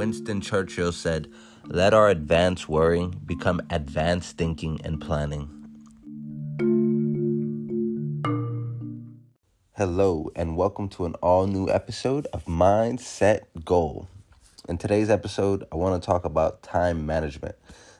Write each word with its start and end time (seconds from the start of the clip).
Winston 0.00 0.40
Churchill 0.40 0.92
said, 0.92 1.28
Let 1.66 1.92
our 1.92 2.08
advanced 2.08 2.70
worrying 2.70 3.20
become 3.26 3.60
advanced 3.68 4.38
thinking 4.38 4.80
and 4.82 4.98
planning. 4.98 5.50
Hello, 9.76 10.30
and 10.34 10.56
welcome 10.56 10.88
to 10.88 11.04
an 11.04 11.16
all 11.16 11.46
new 11.46 11.68
episode 11.68 12.26
of 12.32 12.46
Mindset 12.46 13.42
Goal. 13.62 14.08
In 14.70 14.78
today's 14.78 15.10
episode, 15.10 15.66
I 15.70 15.76
want 15.76 16.00
to 16.00 16.06
talk 16.06 16.24
about 16.24 16.62
time 16.62 17.04
management. 17.04 17.56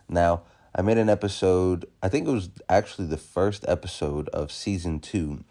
Now, 0.09 0.45
I 0.75 0.81
made 0.81 0.97
an 0.97 1.11
episode, 1.11 1.85
I 2.03 2.09
think 2.09 2.27
it 2.27 2.33
was 2.33 2.49
actually 2.69 3.09
the 3.09 3.19
first 3.19 3.65
episode 3.69 4.31
of 4.31 4.51
season 4.51 5.01
two, 5.01 5.45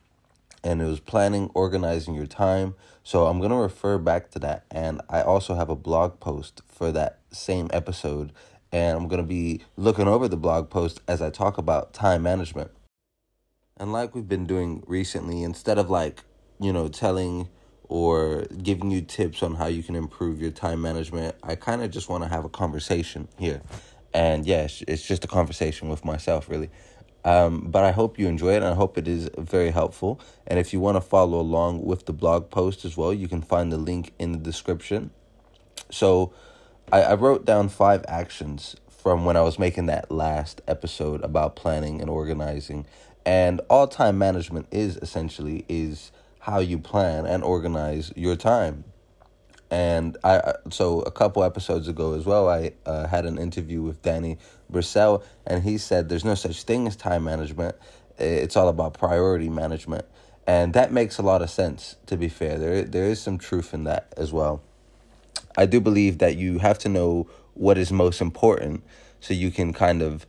and 0.63 0.81
it 0.81 0.85
was 0.85 0.99
planning, 0.99 1.49
organizing 1.53 2.13
your 2.15 2.25
time. 2.25 2.75
So 3.03 3.27
I'm 3.27 3.39
going 3.39 3.51
to 3.51 3.57
refer 3.57 3.97
back 3.97 4.31
to 4.31 4.39
that. 4.39 4.65
And 4.69 5.01
I 5.09 5.21
also 5.21 5.55
have 5.55 5.69
a 5.69 5.75
blog 5.75 6.19
post 6.19 6.61
for 6.67 6.91
that 6.91 7.19
same 7.31 7.69
episode. 7.71 8.31
And 8.71 8.97
I'm 8.97 9.07
going 9.07 9.21
to 9.21 9.27
be 9.27 9.61
looking 9.77 10.07
over 10.07 10.27
the 10.27 10.37
blog 10.37 10.69
post 10.69 11.01
as 11.07 11.21
I 11.21 11.29
talk 11.29 11.57
about 11.57 11.93
time 11.93 12.21
management. 12.23 12.71
And 13.77 13.93
like 13.93 14.13
we've 14.13 14.27
been 14.27 14.45
doing 14.45 14.83
recently, 14.85 15.43
instead 15.43 15.77
of 15.77 15.89
like, 15.89 16.23
you 16.59 16.73
know, 16.73 16.87
telling 16.87 17.47
or 17.83 18.45
giving 18.61 18.91
you 18.91 19.01
tips 19.01 19.41
on 19.41 19.55
how 19.55 19.65
you 19.65 19.81
can 19.81 19.95
improve 19.95 20.41
your 20.41 20.51
time 20.51 20.81
management, 20.81 21.35
I 21.41 21.55
kind 21.55 21.81
of 21.81 21.89
just 21.89 22.09
want 22.09 22.23
to 22.23 22.29
have 22.29 22.45
a 22.45 22.49
conversation 22.49 23.27
here. 23.37 23.61
And 24.13 24.45
yes, 24.45 24.83
it's 24.87 25.05
just 25.05 25.23
a 25.23 25.27
conversation 25.27 25.89
with 25.89 26.05
myself, 26.05 26.49
really. 26.49 26.69
Um, 27.25 27.67
but 27.69 27.83
I 27.83 27.91
hope 27.91 28.17
you 28.17 28.27
enjoy 28.27 28.53
it 28.53 28.57
and 28.57 28.67
I 28.67 28.73
hope 28.73 28.97
it 28.97 29.07
is 29.07 29.29
very 29.37 29.71
helpful. 29.71 30.19
And 30.47 30.57
if 30.57 30.71
you 30.71 30.79
want 30.79 30.95
to 30.95 31.01
follow 31.01 31.39
along 31.39 31.83
with 31.83 32.05
the 32.05 32.13
blog 32.13 32.49
post 32.49 32.85
as 32.85 32.95
well, 32.95 33.13
you 33.13 33.27
can 33.27 33.41
find 33.41 33.71
the 33.71 33.77
link 33.77 34.13
in 34.17 34.31
the 34.31 34.37
description. 34.37 35.11
So 35.91 36.33
I, 36.91 37.01
I 37.01 37.13
wrote 37.15 37.45
down 37.45 37.69
five 37.69 38.05
actions 38.07 38.75
from 38.89 39.25
when 39.25 39.37
I 39.37 39.41
was 39.41 39.59
making 39.59 39.87
that 39.87 40.11
last 40.11 40.61
episode 40.67 41.23
about 41.23 41.55
planning 41.55 42.01
and 42.01 42.09
organizing. 42.09 42.85
And 43.25 43.61
all 43.69 43.87
time 43.87 44.17
management 44.17 44.67
is 44.71 44.97
essentially 44.97 45.65
is 45.67 46.11
how 46.39 46.59
you 46.59 46.79
plan 46.79 47.25
and 47.25 47.43
organize 47.43 48.13
your 48.15 48.35
time 48.35 48.85
and 49.71 50.17
I 50.23 50.53
so 50.71 51.01
a 51.01 51.11
couple 51.11 51.43
episodes 51.43 51.87
ago 51.87 52.13
as 52.13 52.25
well, 52.25 52.49
I 52.49 52.73
uh, 52.85 53.07
had 53.07 53.25
an 53.25 53.37
interview 53.37 53.81
with 53.81 54.01
Danny 54.01 54.37
Brissell, 54.71 55.23
and 55.45 55.63
he 55.63 55.77
said 55.77 56.09
there's 56.09 56.25
no 56.25 56.35
such 56.35 56.63
thing 56.63 56.87
as 56.87 56.95
time 56.95 57.23
management. 57.23 57.75
It's 58.17 58.57
all 58.57 58.67
about 58.67 58.95
priority 58.95 59.49
management, 59.49 60.05
and 60.47 60.73
that 60.73 60.91
makes 60.91 61.17
a 61.17 61.21
lot 61.21 61.41
of 61.41 61.49
sense. 61.49 61.95
To 62.07 62.17
be 62.17 62.29
fair, 62.29 62.57
there 62.57 62.83
there 62.83 63.05
is 63.05 63.21
some 63.21 63.37
truth 63.37 63.73
in 63.73 63.83
that 63.83 64.13
as 64.17 64.33
well. 64.33 64.61
I 65.57 65.65
do 65.65 65.79
believe 65.79 66.17
that 66.19 66.35
you 66.37 66.59
have 66.59 66.79
to 66.79 66.89
know 66.89 67.29
what 67.53 67.77
is 67.77 67.91
most 67.91 68.21
important, 68.21 68.83
so 69.19 69.33
you 69.33 69.51
can 69.51 69.73
kind 69.73 70.01
of 70.01 70.25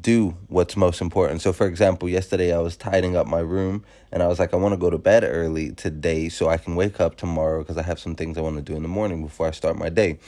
do 0.00 0.36
what's 0.48 0.76
most 0.76 1.00
important. 1.00 1.42
So, 1.42 1.52
for 1.52 1.66
example, 1.66 2.08
yesterday 2.08 2.54
I 2.54 2.58
was 2.58 2.76
tidying 2.76 3.16
up 3.16 3.26
my 3.26 3.40
room 3.40 3.84
and 4.12 4.22
I 4.22 4.28
was 4.28 4.38
like, 4.38 4.54
I 4.54 4.56
want 4.56 4.72
to 4.72 4.78
go 4.78 4.90
to 4.90 4.98
bed 4.98 5.24
early 5.24 5.72
today 5.72 6.28
so 6.28 6.48
I 6.48 6.56
can 6.56 6.76
wake 6.76 7.00
up 7.00 7.16
tomorrow 7.16 7.60
because 7.60 7.76
I 7.76 7.82
have 7.82 7.98
some 7.98 8.14
things 8.14 8.38
I 8.38 8.40
want 8.40 8.56
to 8.56 8.62
do 8.62 8.76
in 8.76 8.82
the 8.82 8.88
morning 8.88 9.22
before 9.22 9.46
I 9.46 9.50
start 9.50 9.76
my 9.76 9.88
day. 9.88 10.18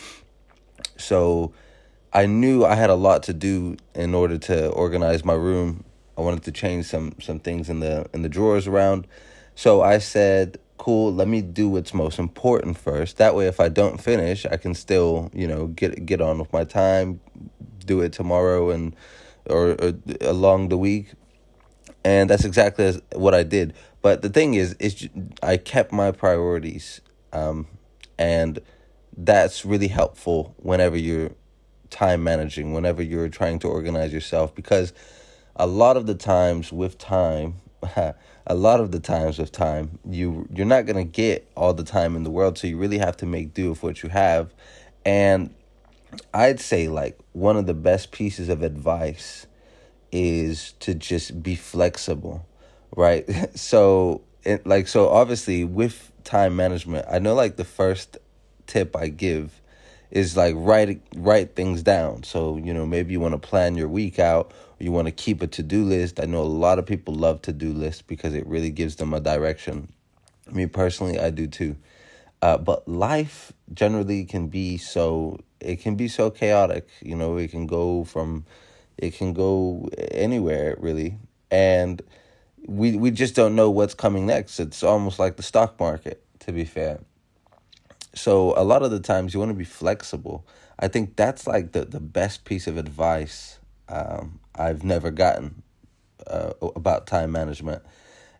So, 0.96 1.52
I 2.12 2.26
knew 2.26 2.64
I 2.64 2.74
had 2.74 2.90
a 2.90 2.94
lot 2.94 3.22
to 3.24 3.32
do 3.32 3.76
in 3.94 4.14
order 4.14 4.36
to 4.36 4.68
organize 4.70 5.24
my 5.24 5.32
room. 5.32 5.84
I 6.18 6.20
wanted 6.20 6.42
to 6.44 6.52
change 6.52 6.86
some 6.86 7.14
some 7.20 7.38
things 7.38 7.70
in 7.70 7.80
the 7.80 8.06
in 8.12 8.22
the 8.22 8.28
drawers 8.28 8.66
around. 8.66 9.06
So 9.54 9.80
I 9.80 9.96
said, 9.98 10.58
"Cool, 10.76 11.14
let 11.14 11.26
me 11.26 11.40
do 11.40 11.70
what's 11.70 11.94
most 11.94 12.18
important 12.18 12.76
first. 12.76 13.16
That 13.16 13.34
way 13.34 13.46
if 13.46 13.60
I 13.60 13.70
don't 13.70 13.98
finish, 13.98 14.44
I 14.44 14.58
can 14.58 14.74
still, 14.74 15.30
you 15.32 15.46
know, 15.46 15.68
get 15.68 16.04
get 16.04 16.20
on 16.20 16.38
with 16.38 16.52
my 16.52 16.64
time, 16.64 17.20
do 17.86 18.00
it 18.00 18.12
tomorrow 18.12 18.70
and 18.70 18.94
or, 19.48 19.72
or 19.80 19.94
along 20.20 20.68
the 20.68 20.78
week. 20.78 21.12
And 22.04 22.28
that's 22.28 22.44
exactly 22.44 23.00
what 23.14 23.34
I 23.34 23.42
did. 23.42 23.74
But 24.00 24.22
the 24.22 24.28
thing 24.28 24.54
is, 24.54 24.74
is 24.80 25.08
I 25.42 25.56
kept 25.56 25.92
my 25.92 26.10
priorities, 26.10 27.00
um, 27.32 27.68
and 28.18 28.58
that's 29.16 29.64
really 29.64 29.88
helpful 29.88 30.54
whenever 30.58 30.96
you're 30.96 31.30
time 31.90 32.24
managing, 32.24 32.72
whenever 32.72 33.02
you're 33.02 33.28
trying 33.28 33.60
to 33.60 33.68
organize 33.68 34.12
yourself, 34.12 34.54
because 34.54 34.92
a 35.54 35.66
lot 35.66 35.96
of 35.96 36.06
the 36.06 36.14
times 36.14 36.72
with 36.72 36.98
time, 36.98 37.54
a 37.96 38.54
lot 38.54 38.80
of 38.80 38.90
the 38.90 38.98
times 38.98 39.38
with 39.38 39.52
time, 39.52 40.00
you 40.08 40.48
you're 40.52 40.66
not 40.66 40.86
gonna 40.86 41.04
get 41.04 41.48
all 41.56 41.72
the 41.72 41.84
time 41.84 42.16
in 42.16 42.24
the 42.24 42.30
world, 42.30 42.58
so 42.58 42.66
you 42.66 42.76
really 42.76 42.98
have 42.98 43.16
to 43.18 43.26
make 43.26 43.54
do 43.54 43.70
with 43.70 43.84
what 43.84 44.02
you 44.02 44.08
have, 44.08 44.52
and 45.04 45.54
I'd 46.34 46.60
say 46.60 46.88
like 46.88 47.18
one 47.32 47.56
of 47.56 47.66
the 47.66 47.74
best 47.74 48.12
pieces 48.12 48.48
of 48.48 48.62
advice 48.62 49.46
is 50.10 50.72
to 50.80 50.94
just 50.94 51.42
be 51.42 51.54
flexible, 51.54 52.46
right? 52.94 53.26
so 53.58 54.22
it 54.44 54.66
like 54.66 54.88
so 54.88 55.08
obviously 55.08 55.64
with 55.64 56.12
time 56.24 56.56
management, 56.56 57.06
I 57.10 57.18
know 57.18 57.34
like 57.34 57.56
the 57.56 57.64
first 57.64 58.18
tip 58.66 58.96
I 58.96 59.08
give 59.08 59.60
is 60.10 60.36
like 60.36 60.54
write 60.56 61.00
write 61.16 61.56
things 61.56 61.82
down. 61.82 62.22
So, 62.22 62.58
you 62.58 62.74
know, 62.74 62.86
maybe 62.86 63.12
you 63.12 63.20
want 63.20 63.32
to 63.32 63.48
plan 63.48 63.76
your 63.76 63.88
week 63.88 64.18
out, 64.18 64.52
you 64.78 64.92
want 64.92 65.06
to 65.06 65.12
keep 65.12 65.42
a 65.42 65.46
to-do 65.46 65.84
list. 65.84 66.20
I 66.20 66.26
know 66.26 66.42
a 66.42 66.44
lot 66.44 66.78
of 66.78 66.86
people 66.86 67.14
love 67.14 67.42
to-do 67.42 67.72
lists 67.72 68.02
because 68.02 68.34
it 68.34 68.46
really 68.46 68.70
gives 68.70 68.96
them 68.96 69.14
a 69.14 69.20
direction. 69.20 69.90
Me 70.50 70.66
personally, 70.66 71.18
I 71.18 71.30
do 71.30 71.46
too. 71.46 71.76
Uh, 72.42 72.58
but 72.58 72.86
life 72.86 73.52
generally 73.72 74.24
can 74.24 74.48
be 74.48 74.76
so 74.76 75.38
it 75.62 75.80
can 75.80 75.94
be 75.94 76.08
so 76.08 76.30
chaotic. 76.30 76.88
You 77.00 77.16
know, 77.16 77.36
it 77.36 77.50
can 77.50 77.66
go 77.66 78.04
from 78.04 78.44
it 78.98 79.14
can 79.14 79.32
go 79.32 79.88
anywhere 80.10 80.76
really, 80.78 81.18
and 81.50 82.02
we 82.66 82.96
we 82.96 83.10
just 83.10 83.34
don't 83.34 83.54
know 83.54 83.70
what's 83.70 83.94
coming 83.94 84.26
next. 84.26 84.60
It's 84.60 84.82
almost 84.82 85.18
like 85.18 85.36
the 85.36 85.42
stock 85.42 85.78
market, 85.80 86.22
to 86.40 86.52
be 86.52 86.64
fair. 86.64 87.00
So 88.14 88.54
a 88.56 88.64
lot 88.64 88.82
of 88.82 88.90
the 88.90 89.00
times 89.00 89.32
you 89.32 89.40
want 89.40 89.50
to 89.50 89.56
be 89.56 89.64
flexible. 89.64 90.46
I 90.78 90.88
think 90.88 91.16
that's 91.16 91.46
like 91.46 91.72
the 91.72 91.84
the 91.84 92.00
best 92.00 92.44
piece 92.44 92.66
of 92.66 92.76
advice 92.76 93.58
um, 93.88 94.40
I've 94.54 94.84
never 94.84 95.10
gotten 95.10 95.62
uh, 96.26 96.52
about 96.76 97.06
time 97.06 97.32
management. 97.32 97.82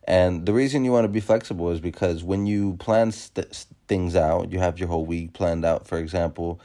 And 0.05 0.47
the 0.47 0.53
reason 0.53 0.85
you 0.85 0.91
want 0.93 1.05
to 1.05 1.09
be 1.09 1.21
flexible 1.21 1.71
is 1.71 1.81
because 1.81 2.25
when 2.25 2.47
you 2.47 2.75
plan 2.79 3.13
st- 3.13 3.67
things 3.87 4.17
out, 4.17 4.51
you 4.51 4.59
have 4.59 4.79
your 4.79 4.89
whole 4.89 5.07
week 5.07 5.33
planned 5.33 5.65
out, 5.65 5.87
for 5.87 5.99
example, 5.99 6.61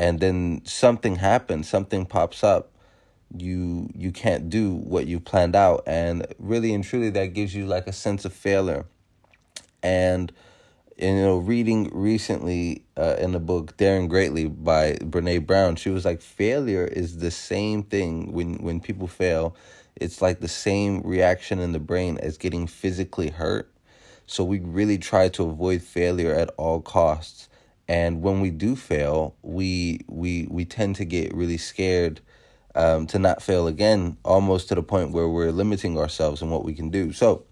and 0.00 0.18
then 0.18 0.62
something 0.64 1.16
happens, 1.16 1.68
something 1.68 2.06
pops 2.06 2.42
up, 2.42 2.72
you 3.36 3.90
you 3.94 4.10
can't 4.10 4.48
do 4.48 4.72
what 4.72 5.06
you 5.06 5.20
planned 5.20 5.54
out, 5.54 5.82
and 5.86 6.26
really 6.38 6.72
and 6.72 6.82
truly 6.82 7.10
that 7.10 7.34
gives 7.34 7.54
you 7.54 7.66
like 7.66 7.86
a 7.86 7.92
sense 7.92 8.24
of 8.24 8.32
failure. 8.32 8.86
And 9.82 10.32
you 10.96 11.14
know, 11.16 11.36
reading 11.36 11.90
recently 11.92 12.82
uh, 12.96 13.16
in 13.18 13.32
the 13.32 13.38
book 13.38 13.76
Daring 13.76 14.08
Greatly 14.08 14.48
by 14.48 14.94
Brene 14.94 15.46
Brown, 15.46 15.76
she 15.76 15.90
was 15.90 16.06
like, 16.06 16.22
failure 16.22 16.86
is 16.86 17.18
the 17.18 17.30
same 17.30 17.82
thing 17.82 18.32
when 18.32 18.54
when 18.54 18.80
people 18.80 19.06
fail. 19.06 19.54
It's 19.96 20.22
like 20.22 20.40
the 20.40 20.48
same 20.48 21.02
reaction 21.02 21.58
in 21.58 21.72
the 21.72 21.78
brain 21.78 22.16
as 22.22 22.38
getting 22.38 22.66
physically 22.66 23.28
hurt. 23.28 23.70
So 24.26 24.44
we 24.44 24.60
really 24.60 24.96
try 24.96 25.28
to 25.28 25.42
avoid 25.44 25.82
failure 25.82 26.32
at 26.32 26.48
all 26.56 26.80
costs 26.80 27.49
and 27.90 28.22
when 28.22 28.40
we 28.40 28.50
do 28.50 28.76
fail 28.76 29.34
we 29.42 29.98
we 30.06 30.46
we 30.48 30.64
tend 30.64 30.94
to 30.94 31.04
get 31.04 31.34
really 31.34 31.58
scared 31.58 32.20
um, 32.76 33.04
to 33.08 33.18
not 33.18 33.42
fail 33.42 33.66
again 33.66 34.16
almost 34.24 34.68
to 34.68 34.76
the 34.76 34.82
point 34.82 35.10
where 35.10 35.28
we're 35.28 35.50
limiting 35.50 35.98
ourselves 35.98 36.40
and 36.40 36.52
what 36.52 36.64
we 36.64 36.72
can 36.72 36.88
do. 36.90 37.12
So 37.12 37.44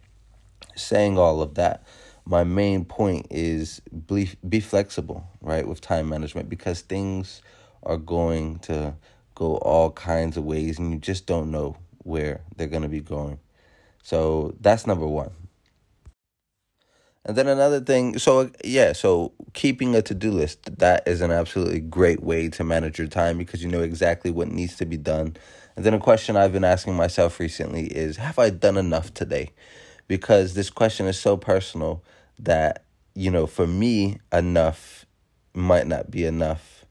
saying 0.76 1.18
all 1.18 1.42
of 1.42 1.56
that 1.56 1.82
my 2.24 2.44
main 2.44 2.84
point 2.84 3.26
is 3.30 3.80
be, 4.06 4.30
be 4.48 4.60
flexible 4.60 5.26
right 5.40 5.66
with 5.66 5.80
time 5.80 6.08
management 6.08 6.48
because 6.48 6.82
things 6.82 7.42
are 7.82 7.96
going 7.96 8.60
to 8.60 8.94
go 9.34 9.56
all 9.56 9.90
kinds 9.90 10.36
of 10.36 10.44
ways 10.44 10.78
and 10.78 10.92
you 10.92 10.98
just 11.00 11.26
don't 11.26 11.50
know 11.50 11.76
where 12.04 12.42
they're 12.56 12.68
going 12.68 12.82
to 12.82 12.88
be 12.88 13.00
going. 13.00 13.40
So 14.04 14.54
that's 14.60 14.86
number 14.86 15.06
one 15.06 15.32
and 17.28 17.36
then 17.36 17.46
another 17.46 17.78
thing, 17.78 18.18
so 18.18 18.50
yeah, 18.64 18.94
so 18.94 19.34
keeping 19.52 19.94
a 19.94 20.00
to 20.00 20.14
do 20.14 20.30
list, 20.30 20.78
that 20.78 21.06
is 21.06 21.20
an 21.20 21.30
absolutely 21.30 21.80
great 21.80 22.22
way 22.22 22.48
to 22.48 22.64
manage 22.64 22.98
your 22.98 23.06
time 23.06 23.36
because 23.36 23.62
you 23.62 23.68
know 23.68 23.82
exactly 23.82 24.30
what 24.30 24.48
needs 24.48 24.76
to 24.76 24.86
be 24.86 24.96
done. 24.96 25.36
And 25.76 25.84
then 25.84 25.92
a 25.92 25.98
question 25.98 26.38
I've 26.38 26.54
been 26.54 26.64
asking 26.64 26.94
myself 26.96 27.38
recently 27.38 27.88
is 27.88 28.16
Have 28.16 28.38
I 28.38 28.48
done 28.48 28.78
enough 28.78 29.12
today? 29.12 29.50
Because 30.06 30.54
this 30.54 30.70
question 30.70 31.04
is 31.04 31.20
so 31.20 31.36
personal 31.36 32.02
that, 32.38 32.86
you 33.14 33.30
know, 33.30 33.46
for 33.46 33.66
me, 33.66 34.20
enough 34.32 35.04
might 35.52 35.86
not 35.86 36.10
be 36.10 36.24
enough. 36.24 36.86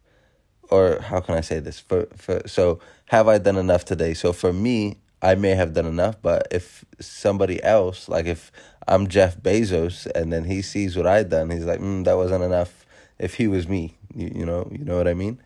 Or 0.70 1.00
how 1.02 1.20
can 1.20 1.34
I 1.34 1.42
say 1.42 1.60
this? 1.60 1.80
For, 1.80 2.06
for 2.16 2.48
so 2.48 2.80
have 3.08 3.28
I 3.28 3.40
done 3.40 3.58
enough 3.58 3.86
today? 3.86 4.14
So 4.14 4.34
for 4.34 4.54
me, 4.54 5.00
I 5.22 5.36
may 5.36 5.52
have 5.52 5.74
done 5.74 5.86
enough, 5.86 6.22
but 6.22 6.48
if 6.52 6.86
somebody 7.00 7.62
else, 7.64 8.08
like 8.08 8.26
if 8.26 8.52
I'm 8.88 9.08
Jeff 9.08 9.38
Bezos, 9.38 10.06
and 10.14 10.32
then 10.32 10.44
he 10.44 10.62
sees 10.62 10.96
what 10.96 11.08
I've 11.08 11.30
done, 11.30 11.50
he's 11.50 11.66
like, 11.66 11.80
mm, 11.80 12.04
that 12.06 12.16
wasn't 12.16 12.44
enough. 12.44 12.86
If 13.18 13.36
he 13.36 13.48
was 13.48 13.68
me, 13.68 13.96
you, 14.14 14.32
you 14.36 14.46
know, 14.46 14.70
you 14.72 14.86
know 14.86 14.96
what 14.96 15.08
I 15.08 15.14
mean. 15.16 15.42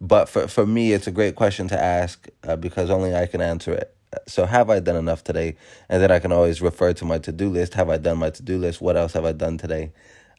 But 0.00 0.28
for 0.28 0.48
for 0.48 0.66
me, 0.66 0.92
it's 0.92 1.06
a 1.06 1.12
great 1.12 1.36
question 1.36 1.68
to 1.68 1.80
ask 1.80 2.28
uh, 2.42 2.56
because 2.56 2.90
only 2.90 3.14
I 3.14 3.26
can 3.26 3.40
answer 3.40 3.72
it. 3.72 3.94
So 4.26 4.46
have 4.46 4.68
I 4.70 4.80
done 4.80 4.96
enough 4.96 5.24
today? 5.24 5.56
And 5.88 6.02
then 6.02 6.10
I 6.10 6.18
can 6.18 6.32
always 6.32 6.60
refer 6.60 6.92
to 6.94 7.04
my 7.04 7.18
to 7.18 7.32
do 7.32 7.48
list. 7.48 7.74
Have 7.74 7.88
I 7.88 7.98
done 7.98 8.18
my 8.18 8.30
to 8.30 8.42
do 8.42 8.58
list? 8.58 8.80
What 8.80 8.96
else 8.96 9.12
have 9.14 9.24
I 9.24 9.32
done 9.32 9.58
today 9.58 9.92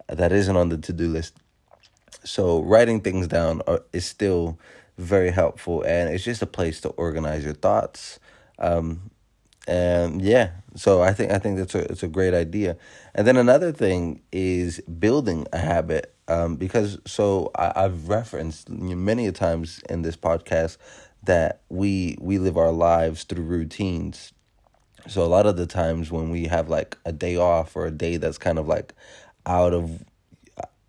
that 0.08 0.32
isn't 0.32 0.56
on 0.56 0.70
the 0.70 0.78
to 0.78 0.94
do 0.94 1.08
list? 1.08 1.38
So 2.24 2.62
writing 2.62 3.02
things 3.02 3.28
down 3.28 3.62
are, 3.68 3.84
is 3.94 4.06
still 4.06 4.60
very 4.98 5.32
helpful, 5.32 5.82
and 5.84 6.14
it's 6.14 6.24
just 6.24 6.42
a 6.42 6.48
place 6.48 6.82
to 6.82 6.90
organize 6.90 7.44
your 7.44 7.54
thoughts. 7.54 8.20
Um, 8.60 9.12
and 9.68 10.22
yeah, 10.22 10.52
so 10.76 11.02
I 11.02 11.14
think 11.14 11.32
I 11.32 11.40
think 11.40 11.58
that's 11.58 11.76
a 11.76 11.92
it's 11.92 12.04
a 12.04 12.08
great 12.08 12.34
idea. 12.34 12.78
And 13.14 13.26
then 13.26 13.38
another 13.38 13.72
thing 13.72 14.22
is 14.32 14.80
building 14.82 15.48
a 15.52 15.58
habit. 15.58 16.12
Um, 16.28 16.56
because 16.56 16.98
so 17.06 17.52
I, 17.56 17.72
I've 17.76 18.10
referenced 18.10 18.70
many 18.70 19.32
times 19.32 19.82
in 19.90 20.02
this 20.02 20.18
podcast 20.18 20.78
that 21.24 21.62
we 21.70 22.18
we 22.20 22.38
live 22.38 22.58
our 22.58 22.72
lives 22.72 23.24
through 23.24 23.44
routines. 23.44 24.34
So 25.08 25.24
a 25.24 25.28
lot 25.28 25.46
of 25.46 25.56
the 25.56 25.68
times 25.68 26.12
when 26.12 26.30
we 26.30 26.46
have 26.46 26.68
like 26.70 26.98
a 27.06 27.12
day 27.12 27.36
off 27.38 27.76
or 27.76 27.86
a 27.86 27.92
day 27.92 28.18
that's 28.18 28.38
kind 28.38 28.58
of 28.58 28.68
like 28.68 28.94
out 29.46 29.74
of 29.74 30.04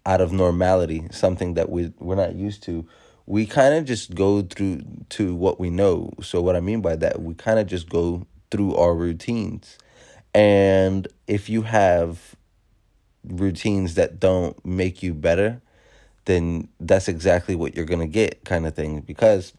out 0.05 0.21
of 0.21 0.33
normality, 0.33 1.07
something 1.11 1.55
that 1.55 1.69
we 1.69 1.93
we're 1.99 2.15
not 2.15 2.35
used 2.35 2.63
to, 2.65 2.87
we 3.27 3.45
kind 3.47 3.75
of 3.75 3.85
just 3.85 4.15
go 4.15 4.43
through 4.43 4.83
to 5.11 5.35
what 5.35 5.59
we 5.59 5.71
know. 5.71 6.13
So 6.23 6.41
what 6.41 6.57
I 6.57 6.61
mean 6.61 6.81
by 6.81 6.97
that, 6.97 7.21
we 7.23 7.35
kind 7.35 7.59
of 7.59 7.67
just 7.67 7.89
go 7.89 8.27
through 8.51 8.77
our 8.77 8.95
routines. 8.95 9.79
And 10.35 11.09
if 11.27 11.49
you 11.49 11.63
have 11.63 12.37
routines 13.25 13.95
that 13.95 14.21
don't 14.21 14.65
make 14.65 15.03
you 15.03 15.13
better, 15.15 15.61
then 16.27 16.69
that's 16.79 17.09
exactly 17.09 17.55
what 17.55 17.75
you're 17.75 17.85
going 17.85 18.01
to 18.01 18.07
get 18.07 18.45
kind 18.45 18.67
of 18.67 18.75
thing 18.75 19.01
because 19.01 19.53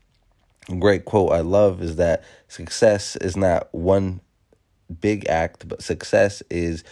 great 0.79 1.05
quote 1.05 1.31
I 1.31 1.39
love 1.39 1.81
is 1.81 1.95
that 1.95 2.23
success 2.47 3.15
is 3.17 3.35
not 3.35 3.73
one 3.73 4.21
big 5.01 5.27
act, 5.27 5.67
but 5.67 5.81
success 5.81 6.43
is 6.49 6.83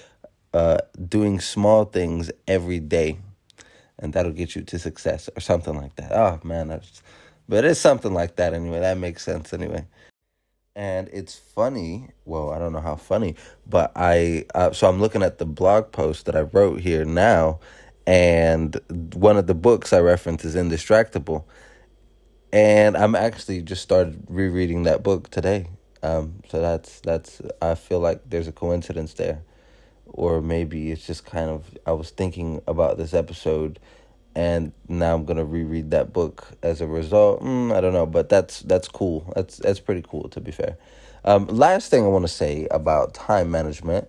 uh, 0.54 0.78
doing 1.08 1.40
small 1.40 1.86
things 1.86 2.32
every 2.48 2.80
day, 2.80 3.18
and 4.00 4.14
that'll 4.14 4.32
get 4.32 4.56
you 4.56 4.62
to 4.64 4.80
success 4.80 5.30
or 5.36 5.40
something 5.40 5.76
like 5.76 5.96
that. 5.96 6.12
Oh 6.12 6.40
man, 6.44 6.68
that's 6.68 7.02
but 7.48 7.66
it's 7.66 7.80
something 7.80 8.14
like 8.14 8.38
that 8.38 8.54
anyway. 8.54 8.80
That 8.80 8.98
makes 8.98 9.24
sense 9.24 9.54
anyway. 9.54 9.86
And 10.76 11.10
it's 11.14 11.36
funny. 11.36 12.10
Well, 12.26 12.52
I 12.52 12.60
don't 12.60 12.74
know 12.74 12.82
how 12.82 12.96
funny, 12.98 13.36
but 13.68 13.92
I 13.96 14.46
uh, 14.56 14.72
so 14.72 14.90
I'm 14.90 15.00
looking 15.00 15.24
at 15.24 15.38
the 15.38 15.46
blog 15.46 15.92
post 15.92 16.26
that 16.26 16.36
I 16.36 16.42
wrote 16.42 16.82
here 16.82 17.06
now, 17.06 17.60
and 18.08 18.80
one 19.14 19.38
of 19.38 19.48
the 19.48 19.56
books 19.56 19.94
I 19.94 20.00
reference 20.00 20.44
is 20.46 20.56
Indistractable 20.56 21.46
and 22.56 22.96
I'm 22.96 23.16
actually 23.16 23.62
just 23.62 23.82
started 23.82 24.24
rereading 24.30 24.84
that 24.84 25.04
book 25.04 25.30
today. 25.30 25.68
Um, 26.02 26.42
so 26.48 26.62
that's 26.62 27.02
that's 27.02 27.42
I 27.62 27.76
feel 27.76 28.00
like 28.00 28.22
there's 28.30 28.48
a 28.48 28.54
coincidence 28.54 29.14
there, 29.16 29.42
or 30.06 30.42
maybe 30.42 30.92
it's 30.92 31.06
just 31.06 31.26
kind 31.26 31.50
of 31.50 31.78
I 31.86 31.92
was 31.92 32.10
thinking 32.10 32.62
about 32.68 32.98
this 32.98 33.14
episode, 33.14 33.80
and 34.36 34.72
now 34.88 35.16
I'm 35.16 35.26
gonna 35.26 35.46
reread 35.46 35.92
that 35.92 36.14
book 36.14 36.48
as 36.64 36.82
a 36.82 36.88
result. 36.88 37.42
Mm, 37.42 37.76
I 37.76 37.82
don't 37.82 37.94
know, 37.94 38.06
but 38.06 38.30
that's 38.30 38.62
that's 38.62 38.88
cool. 38.88 39.32
That's 39.36 39.58
that's 39.58 39.80
pretty 39.80 40.04
cool 40.08 40.30
to 40.30 40.42
be 40.42 40.52
fair. 40.52 40.78
Um, 41.24 41.48
last 41.48 41.90
thing 41.90 42.04
I 42.04 42.08
want 42.08 42.24
to 42.24 42.32
say 42.32 42.68
about 42.70 43.14
time 43.14 43.50
management 43.50 44.08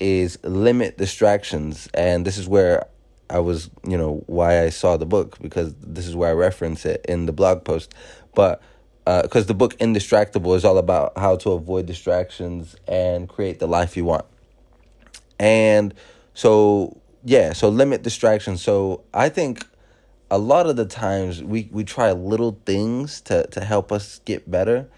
is 0.00 0.38
limit 0.42 0.98
distractions, 0.98 1.88
and 1.94 2.26
this 2.26 2.38
is 2.38 2.48
where 2.48 2.86
I 3.30 3.38
was, 3.40 3.70
you 3.86 3.96
know, 3.96 4.22
why 4.26 4.62
I 4.64 4.70
saw 4.70 4.96
the 4.96 5.06
book 5.06 5.38
because 5.40 5.74
this 5.80 6.06
is 6.06 6.14
where 6.14 6.30
I 6.30 6.32
reference 6.32 6.84
it 6.84 7.04
in 7.08 7.26
the 7.26 7.32
blog 7.32 7.64
post. 7.64 7.94
But 8.34 8.62
because 9.04 9.44
uh, 9.44 9.46
the 9.46 9.54
book 9.54 9.76
Indistractable 9.78 10.56
is 10.56 10.64
all 10.64 10.78
about 10.78 11.16
how 11.16 11.36
to 11.36 11.52
avoid 11.52 11.86
distractions 11.86 12.74
and 12.88 13.28
create 13.28 13.60
the 13.60 13.68
life 13.68 13.96
you 13.96 14.04
want. 14.04 14.26
And 15.38 15.94
so, 16.34 17.00
yeah, 17.24 17.52
so 17.52 17.68
limit 17.68 18.02
distractions. 18.02 18.62
So 18.62 19.04
I 19.12 19.28
think 19.28 19.66
a 20.30 20.38
lot 20.38 20.66
of 20.66 20.76
the 20.76 20.86
times 20.86 21.42
we, 21.42 21.68
we 21.72 21.84
try 21.84 22.12
little 22.12 22.60
things 22.66 23.20
to, 23.22 23.46
to 23.48 23.64
help 23.64 23.92
us 23.92 24.20
get 24.24 24.50
better, 24.50 24.88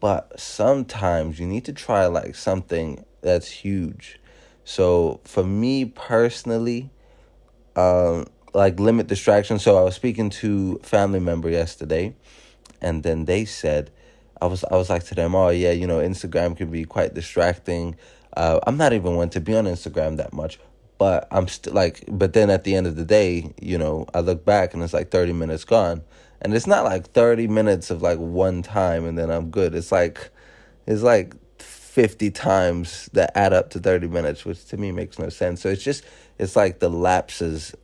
but 0.00 0.38
sometimes 0.38 1.38
you 1.38 1.46
need 1.46 1.64
to 1.66 1.72
try 1.72 2.06
like 2.06 2.34
something 2.34 3.04
that's 3.20 3.50
huge. 3.50 4.18
So 4.64 5.20
for 5.24 5.44
me 5.44 5.84
personally, 5.84 6.90
um, 7.76 8.26
like 8.54 8.78
limit 8.78 9.06
distractions. 9.06 9.62
So 9.62 9.76
I 9.78 9.82
was 9.82 9.94
speaking 9.94 10.30
to 10.30 10.78
family 10.82 11.20
member 11.20 11.48
yesterday, 11.48 12.14
and 12.80 13.02
then 13.02 13.24
they 13.24 13.44
said, 13.44 13.90
I 14.40 14.46
was 14.46 14.64
I 14.64 14.76
was 14.76 14.90
like 14.90 15.04
to 15.04 15.14
them, 15.14 15.34
oh 15.34 15.50
yeah, 15.50 15.70
you 15.70 15.86
know, 15.86 15.98
Instagram 15.98 16.56
can 16.56 16.70
be 16.70 16.84
quite 16.84 17.14
distracting. 17.14 17.96
Uh, 18.36 18.60
I'm 18.66 18.76
not 18.76 18.92
even 18.92 19.16
one 19.16 19.30
to 19.30 19.40
be 19.40 19.54
on 19.56 19.64
Instagram 19.64 20.16
that 20.16 20.32
much, 20.32 20.58
but 20.98 21.28
I'm 21.30 21.48
still 21.48 21.74
like, 21.74 22.04
but 22.08 22.32
then 22.32 22.50
at 22.50 22.64
the 22.64 22.74
end 22.74 22.86
of 22.86 22.96
the 22.96 23.04
day, 23.04 23.52
you 23.60 23.76
know, 23.78 24.06
I 24.14 24.20
look 24.20 24.44
back 24.44 24.74
and 24.74 24.82
it's 24.82 24.92
like 24.92 25.10
30 25.10 25.32
minutes 25.32 25.64
gone, 25.64 26.02
and 26.40 26.54
it's 26.54 26.66
not 26.66 26.84
like 26.84 27.10
30 27.10 27.48
minutes 27.48 27.90
of 27.90 28.02
like 28.02 28.18
one 28.18 28.62
time 28.62 29.04
and 29.04 29.18
then 29.18 29.30
I'm 29.30 29.50
good. 29.50 29.74
It's 29.74 29.92
like, 29.92 30.30
it's 30.86 31.02
like 31.02 31.34
50 31.58 32.30
times 32.30 33.10
that 33.12 33.36
add 33.36 33.52
up 33.52 33.70
to 33.70 33.78
30 33.78 34.08
minutes, 34.08 34.44
which 34.44 34.64
to 34.66 34.76
me 34.76 34.92
makes 34.92 35.18
no 35.18 35.28
sense. 35.28 35.60
So 35.60 35.68
it's 35.68 35.84
just, 35.84 36.04
it's 36.38 36.56
like 36.56 36.78
the 36.80 36.88
lapses 36.88 37.74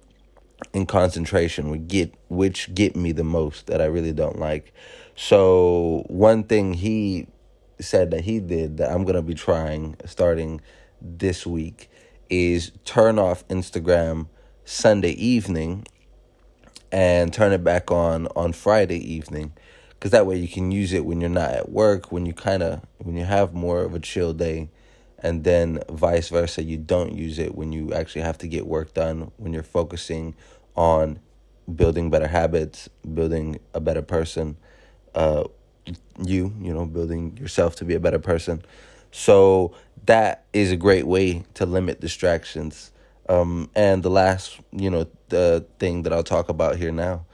in 0.72 0.86
concentration 0.86 1.70
would 1.70 1.88
get 1.88 2.12
which 2.28 2.74
get 2.74 2.96
me 2.96 3.12
the 3.12 3.24
most 3.24 3.66
that 3.66 3.80
I 3.80 3.84
really 3.84 4.12
don't 4.12 4.38
like. 4.38 4.72
So 5.14 6.04
one 6.08 6.44
thing 6.44 6.74
he 6.74 7.26
said 7.80 8.10
that 8.10 8.22
he 8.22 8.40
did 8.40 8.78
that 8.78 8.90
I'm 8.90 9.04
gonna 9.04 9.22
be 9.22 9.34
trying 9.34 9.96
starting 10.04 10.60
this 11.00 11.46
week 11.46 11.90
is 12.28 12.72
turn 12.84 13.18
off 13.18 13.46
Instagram 13.48 14.28
Sunday 14.64 15.12
evening 15.12 15.86
and 16.90 17.32
turn 17.32 17.52
it 17.52 17.64
back 17.64 17.90
on 17.90 18.26
on 18.36 18.52
Friday 18.52 18.98
evening. 18.98 19.52
Because 19.90 20.12
that 20.12 20.26
way 20.26 20.36
you 20.36 20.48
can 20.48 20.70
use 20.70 20.92
it 20.92 21.04
when 21.04 21.20
you're 21.20 21.30
not 21.30 21.50
at 21.50 21.70
work 21.70 22.12
when 22.12 22.24
you 22.24 22.32
kind 22.32 22.62
of 22.62 22.80
when 22.98 23.16
you 23.16 23.24
have 23.24 23.52
more 23.52 23.82
of 23.82 23.94
a 23.94 24.00
chill 24.00 24.32
day 24.32 24.70
and 25.20 25.44
then 25.44 25.80
vice 25.90 26.28
versa 26.28 26.62
you 26.62 26.76
don't 26.76 27.12
use 27.12 27.38
it 27.38 27.54
when 27.54 27.72
you 27.72 27.92
actually 27.92 28.22
have 28.22 28.38
to 28.38 28.46
get 28.46 28.66
work 28.66 28.94
done 28.94 29.32
when 29.36 29.52
you're 29.52 29.62
focusing 29.62 30.34
on 30.76 31.18
building 31.74 32.10
better 32.10 32.28
habits 32.28 32.88
building 33.14 33.58
a 33.74 33.80
better 33.80 34.02
person 34.02 34.56
uh 35.14 35.44
you 36.22 36.52
you 36.60 36.72
know 36.72 36.84
building 36.84 37.36
yourself 37.36 37.76
to 37.76 37.84
be 37.84 37.94
a 37.94 38.00
better 38.00 38.18
person 38.18 38.62
so 39.10 39.72
that 40.06 40.44
is 40.52 40.72
a 40.72 40.76
great 40.76 41.06
way 41.06 41.44
to 41.54 41.66
limit 41.66 42.00
distractions 42.00 42.90
um 43.28 43.70
and 43.74 44.02
the 44.02 44.10
last 44.10 44.58
you 44.72 44.90
know 44.90 45.06
the 45.28 45.64
thing 45.78 46.02
that 46.02 46.12
I'll 46.12 46.22
talk 46.22 46.48
about 46.48 46.76
here 46.76 46.92
now 46.92 47.24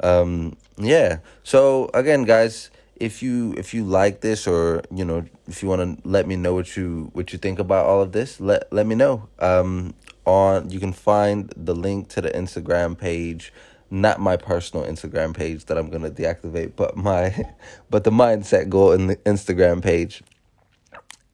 um, 0.00 0.56
yeah. 0.76 1.18
So 1.42 1.90
again, 1.94 2.24
guys, 2.24 2.70
if 2.96 3.22
you 3.22 3.54
if 3.56 3.74
you 3.74 3.84
like 3.84 4.20
this 4.20 4.46
or 4.46 4.82
you 4.94 5.04
know 5.04 5.24
if 5.46 5.62
you 5.62 5.68
want 5.68 6.02
to 6.02 6.08
let 6.08 6.26
me 6.26 6.36
know 6.36 6.54
what 6.54 6.76
you 6.76 7.10
what 7.12 7.32
you 7.32 7.38
think 7.38 7.58
about 7.58 7.86
all 7.86 8.00
of 8.00 8.12
this, 8.12 8.40
let 8.40 8.72
let 8.72 8.86
me 8.86 8.94
know. 8.94 9.28
Um, 9.38 9.94
on 10.24 10.70
you 10.70 10.78
can 10.78 10.92
find 10.92 11.52
the 11.56 11.74
link 11.74 12.08
to 12.08 12.20
the 12.20 12.30
Instagram 12.30 12.98
page 12.98 13.52
not 13.90 14.20
my 14.20 14.36
personal 14.36 14.84
Instagram 14.86 15.34
page 15.34 15.64
that 15.66 15.78
I'm 15.78 15.90
gonna 15.90 16.10
deactivate, 16.10 16.72
but 16.76 16.96
my 16.96 17.34
but 17.90 18.04
the 18.04 18.10
mindset 18.10 18.68
goal 18.68 18.92
in 18.92 19.06
the 19.08 19.16
Instagram 19.16 19.82
page. 19.82 20.22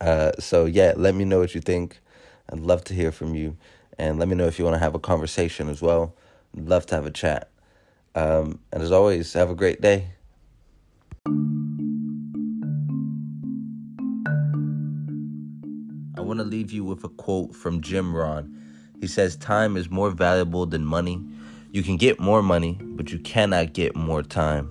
Uh, 0.01 0.33
so 0.39 0.65
yeah, 0.65 0.93
let 0.97 1.15
me 1.15 1.25
know 1.25 1.41
what 1.41 1.55
you 1.55 1.61
think. 1.61 2.01
I'd 2.51 2.61
love 2.61 2.85
to 2.85 2.95
hear 2.95 3.11
from 3.11 3.35
you, 3.35 3.57
and 3.99 4.19
let 4.19 4.29
me 4.29 4.35
know 4.35 4.47
if 4.47 4.59
you 4.59 4.65
want 4.65 4.75
to 4.75 4.81
have 4.81 4.95
a 4.95 4.99
conversation 4.99 5.69
as 5.69 5.81
well. 5.81 6.15
I'd 6.57 6.69
love 6.69 6.87
to 6.87 6.95
have 6.95 7.07
a 7.07 7.11
chat. 7.11 7.51
Um, 8.15 8.61
and 8.73 8.83
as 8.83 8.93
always, 8.93 9.33
have 9.33 9.51
a 9.51 9.55
great 9.55 9.81
day. 9.81 10.09
I 16.17 16.21
want 16.21 16.39
to 16.39 16.45
leave 16.45 16.71
you 16.71 16.85
with 16.85 17.03
a 17.03 17.09
quote 17.09 17.55
from 17.57 17.81
Jim 17.81 18.15
Rohn. 18.15 18.57
He 19.01 19.09
says, 19.09 19.37
Time 19.37 19.77
is 19.77 19.91
more 19.91 20.11
valuable 20.11 20.65
than 20.65 20.85
money. 20.85 21.23
You 21.75 21.83
can 21.83 21.97
get 21.97 22.21
more 22.21 22.41
money, 22.41 22.79
but 22.81 23.11
you 23.11 23.19
cannot 23.19 23.73
get 23.73 23.97
more 23.97 24.23
time. 24.23 24.71